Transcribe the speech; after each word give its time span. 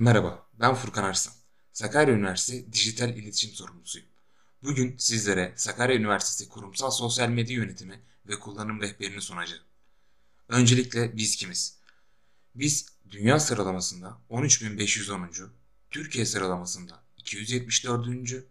Merhaba, 0.00 0.46
ben 0.60 0.74
Furkan 0.74 1.04
Arslan. 1.04 1.34
Sakarya 1.72 2.14
Üniversitesi 2.14 2.72
Dijital 2.72 3.16
İletişim 3.16 3.50
Sorumlusuyum. 3.50 4.08
Bugün 4.62 4.96
sizlere 4.98 5.52
Sakarya 5.56 5.96
Üniversitesi 5.96 6.48
Kurumsal 6.48 6.90
Sosyal 6.90 7.28
Medya 7.28 7.56
Yönetimi 7.56 8.00
ve 8.28 8.38
Kullanım 8.38 8.80
Rehberini 8.80 9.20
sunacağım. 9.20 9.62
Öncelikle 10.48 11.16
biz 11.16 11.36
kimiz? 11.36 11.78
Biz 12.54 12.86
dünya 13.10 13.40
sıralamasında 13.40 14.18
13.510. 14.30 15.48
Türkiye 15.90 16.26
sıralamasında 16.26 17.02
274. 17.16 18.44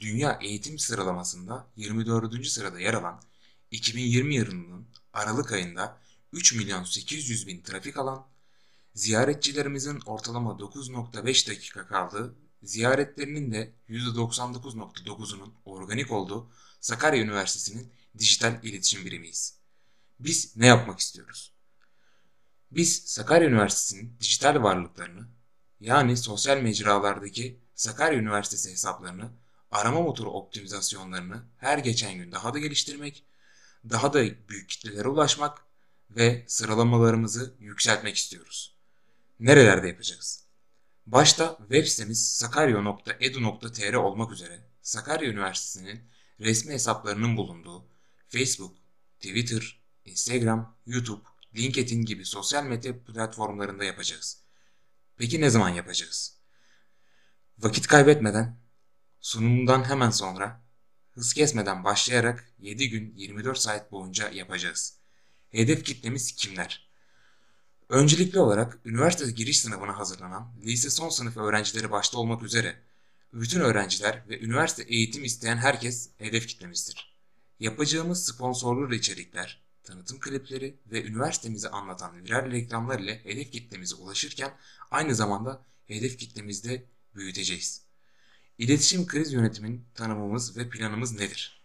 Dünya 0.00 0.38
eğitim 0.42 0.78
sıralamasında 0.78 1.66
24. 1.76 2.46
sırada 2.46 2.80
yer 2.80 2.94
alan 2.94 3.22
2020 3.70 4.34
yılının 4.34 4.86
Aralık 5.12 5.52
ayında 5.52 5.98
3 6.32 6.54
milyon 6.54 6.84
800 6.84 7.46
bin 7.46 7.60
trafik 7.60 7.96
alan 7.96 8.26
Ziyaretçilerimizin 8.94 10.00
ortalama 10.06 10.50
9.5 10.50 11.50
dakika 11.50 11.86
kaldığı, 11.86 12.34
ziyaretlerinin 12.62 13.52
de 13.52 13.72
%99.9'unun 13.88 15.52
organik 15.64 16.12
olduğu 16.12 16.50
Sakarya 16.80 17.22
Üniversitesi'nin 17.22 17.92
dijital 18.18 18.64
iletişim 18.64 19.04
birimiyiz. 19.04 19.58
Biz 20.20 20.56
ne 20.56 20.66
yapmak 20.66 20.98
istiyoruz? 20.98 21.52
Biz 22.70 23.02
Sakarya 23.04 23.48
Üniversitesi'nin 23.48 24.16
dijital 24.20 24.62
varlıklarını 24.62 25.28
yani 25.80 26.16
sosyal 26.16 26.58
mecralardaki 26.60 27.60
Sakarya 27.74 28.18
Üniversitesi 28.18 28.70
hesaplarını, 28.70 29.30
arama 29.70 30.00
motoru 30.00 30.30
optimizasyonlarını 30.30 31.44
her 31.56 31.78
geçen 31.78 32.14
gün 32.14 32.32
daha 32.32 32.54
da 32.54 32.58
geliştirmek, 32.58 33.24
daha 33.90 34.12
da 34.12 34.48
büyük 34.48 34.68
kitlelere 34.68 35.08
ulaşmak 35.08 35.66
ve 36.10 36.44
sıralamalarımızı 36.48 37.54
yükseltmek 37.60 38.16
istiyoruz 38.16 38.77
nerelerde 39.40 39.88
yapacağız? 39.88 40.44
Başta 41.06 41.56
web 41.58 41.86
sitemiz 41.86 42.36
sakarya.edu.tr 42.36 43.94
olmak 43.94 44.32
üzere 44.32 44.60
Sakarya 44.82 45.30
Üniversitesi'nin 45.30 46.00
resmi 46.40 46.72
hesaplarının 46.72 47.36
bulunduğu 47.36 47.88
Facebook, 48.28 48.76
Twitter, 49.20 49.80
Instagram, 50.04 50.76
YouTube, 50.86 51.22
LinkedIn 51.56 52.04
gibi 52.04 52.24
sosyal 52.24 52.64
medya 52.64 53.04
platformlarında 53.04 53.84
yapacağız. 53.84 54.42
Peki 55.16 55.40
ne 55.40 55.50
zaman 55.50 55.68
yapacağız? 55.68 56.38
Vakit 57.58 57.86
kaybetmeden, 57.86 58.60
sunumundan 59.20 59.84
hemen 59.84 60.10
sonra, 60.10 60.62
hız 61.10 61.32
kesmeden 61.32 61.84
başlayarak 61.84 62.52
7 62.58 62.90
gün 62.90 63.14
24 63.16 63.58
saat 63.58 63.92
boyunca 63.92 64.30
yapacağız. 64.30 64.98
Hedef 65.50 65.84
kitlemiz 65.84 66.32
kimler? 66.32 66.87
Öncelikli 67.88 68.38
olarak 68.38 68.78
üniversite 68.84 69.30
giriş 69.30 69.60
sınavına 69.60 69.98
hazırlanan 69.98 70.52
lise 70.64 70.90
son 70.90 71.08
sınıf 71.08 71.36
öğrencileri 71.36 71.90
başta 71.90 72.18
olmak 72.18 72.42
üzere 72.42 72.76
bütün 73.32 73.60
öğrenciler 73.60 74.24
ve 74.28 74.40
üniversite 74.40 74.82
eğitim 74.82 75.24
isteyen 75.24 75.56
herkes 75.56 76.10
hedef 76.18 76.46
kitlemizdir. 76.46 77.18
Yapacağımız 77.60 78.26
sponsorlu 78.26 78.94
içerikler, 78.94 79.62
tanıtım 79.84 80.20
klipleri 80.20 80.78
ve 80.86 81.04
üniversitemizi 81.04 81.68
anlatan 81.68 82.24
viral 82.24 82.50
reklamlar 82.50 82.98
ile 82.98 83.24
hedef 83.24 83.52
kitlemize 83.52 83.94
ulaşırken 83.94 84.54
aynı 84.90 85.14
zamanda 85.14 85.64
hedef 85.86 86.18
kitlemizde 86.18 86.84
büyüteceğiz. 87.14 87.82
İletişim 88.58 89.06
kriz 89.06 89.32
yönetimin 89.32 89.84
tanımımız 89.94 90.56
ve 90.56 90.68
planımız 90.68 91.12
nedir? 91.12 91.57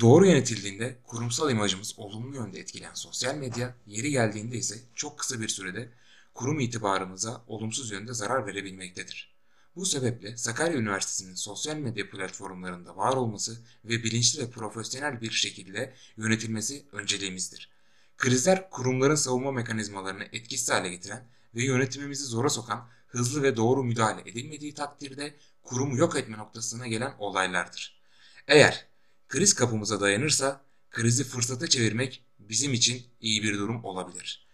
Doğru 0.00 0.26
yönetildiğinde 0.26 0.98
kurumsal 1.04 1.50
imajımız 1.50 1.98
olumlu 1.98 2.36
yönde 2.36 2.60
etkileyen 2.60 2.94
sosyal 2.94 3.34
medya, 3.34 3.76
yeri 3.86 4.10
geldiğinde 4.10 4.56
ise 4.56 4.78
çok 4.94 5.18
kısa 5.18 5.40
bir 5.40 5.48
sürede 5.48 5.88
kurum 6.34 6.60
itibarımıza 6.60 7.44
olumsuz 7.46 7.90
yönde 7.90 8.14
zarar 8.14 8.46
verebilmektedir. 8.46 9.36
Bu 9.76 9.86
sebeple 9.86 10.36
Sakarya 10.36 10.78
Üniversitesi'nin 10.78 11.34
sosyal 11.34 11.76
medya 11.76 12.10
platformlarında 12.10 12.96
var 12.96 13.16
olması 13.16 13.58
ve 13.84 14.02
bilinçli 14.04 14.42
ve 14.42 14.50
profesyonel 14.50 15.20
bir 15.20 15.30
şekilde 15.30 15.94
yönetilmesi 16.16 16.86
önceliğimizdir. 16.92 17.70
Krizler 18.16 18.70
kurumların 18.70 19.14
savunma 19.14 19.52
mekanizmalarını 19.52 20.24
etkisiz 20.32 20.70
hale 20.70 20.88
getiren 20.88 21.28
ve 21.54 21.64
yönetimimizi 21.64 22.24
zora 22.24 22.48
sokan 22.48 22.88
hızlı 23.06 23.42
ve 23.42 23.56
doğru 23.56 23.84
müdahale 23.84 24.30
edilmediği 24.30 24.74
takdirde 24.74 25.34
kurumu 25.62 25.96
yok 25.96 26.16
etme 26.16 26.38
noktasına 26.38 26.86
gelen 26.86 27.14
olaylardır. 27.18 28.00
Eğer 28.48 28.86
kriz 29.28 29.54
kapımıza 29.54 30.00
dayanırsa 30.00 30.64
krizi 30.90 31.24
fırsata 31.24 31.68
çevirmek 31.68 32.24
bizim 32.38 32.72
için 32.72 33.06
iyi 33.20 33.42
bir 33.42 33.58
durum 33.58 33.84
olabilir. 33.84 34.46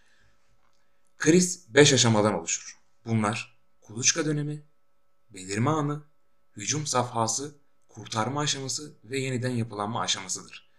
Kriz 1.17 1.73
5 1.73 1.93
aşamadan 1.93 2.33
oluşur. 2.33 2.79
Bunlar 3.05 3.57
kuluçka 3.81 4.25
dönemi, 4.25 4.63
belirme 5.29 5.69
anı, 5.69 6.03
hücum 6.57 6.87
safhası, 6.87 7.55
kurtarma 7.89 8.41
aşaması 8.41 8.93
ve 9.03 9.19
yeniden 9.19 9.51
yapılanma 9.51 10.01
aşamasıdır. 10.01 10.69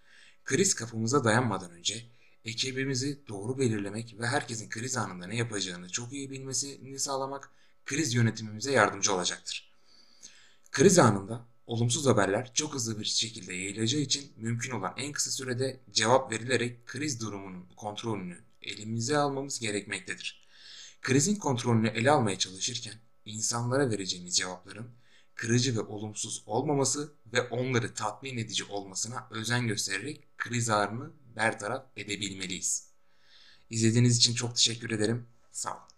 Kriz 0.44 0.74
kapımıza 0.74 1.24
dayanmadan 1.24 1.70
önce 1.70 2.06
ekibimizi 2.44 3.28
doğru 3.28 3.58
belirlemek 3.58 4.16
ve 4.18 4.26
herkesin 4.26 4.68
kriz 4.68 4.96
anında 4.96 5.26
ne 5.26 5.36
yapacağını 5.36 5.88
çok 5.88 6.12
iyi 6.12 6.30
bilmesini 6.30 6.98
sağlamak 6.98 7.50
kriz 7.86 8.14
yönetimimize 8.14 8.72
yardımcı 8.72 9.14
olacaktır. 9.14 9.72
Kriz 10.70 10.98
anında 10.98 11.46
olumsuz 11.66 12.06
haberler 12.06 12.54
çok 12.54 12.74
hızlı 12.74 13.00
bir 13.00 13.04
şekilde 13.04 13.54
yayılacağı 13.54 14.00
için 14.00 14.32
mümkün 14.36 14.70
olan 14.70 14.94
en 14.96 15.12
kısa 15.12 15.30
sürede 15.30 15.80
cevap 15.92 16.32
verilerek 16.32 16.86
kriz 16.86 17.20
durumunun 17.20 17.66
kontrolünü 17.76 18.38
elimize 18.62 19.16
almamız 19.16 19.60
gerekmektedir. 19.60 20.44
Krizin 21.02 21.36
kontrolünü 21.36 21.88
ele 21.88 22.10
almaya 22.10 22.38
çalışırken 22.38 22.94
insanlara 23.24 23.90
vereceğimiz 23.90 24.36
cevapların 24.36 24.90
kırıcı 25.34 25.76
ve 25.76 25.80
olumsuz 25.80 26.42
olmaması 26.46 27.12
ve 27.32 27.42
onları 27.42 27.94
tatmin 27.94 28.38
edici 28.38 28.64
olmasına 28.64 29.28
özen 29.30 29.66
göstererek 29.66 30.38
kriz 30.38 30.70
ağrını 30.70 31.10
bertaraf 31.36 31.86
edebilmeliyiz. 31.96 32.88
İzlediğiniz 33.70 34.16
için 34.16 34.34
çok 34.34 34.56
teşekkür 34.56 34.90
ederim. 34.90 35.26
Sağ 35.52 35.70
olun. 35.70 35.93